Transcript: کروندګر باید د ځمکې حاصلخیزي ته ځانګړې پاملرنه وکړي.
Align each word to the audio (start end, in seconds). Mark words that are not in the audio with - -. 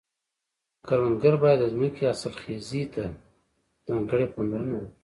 کروندګر 0.87 1.33
باید 1.43 1.59
د 1.61 1.65
ځمکې 1.73 2.03
حاصلخیزي 2.09 2.83
ته 2.93 3.03
ځانګړې 3.87 4.25
پاملرنه 4.33 4.75
وکړي. 4.79 4.97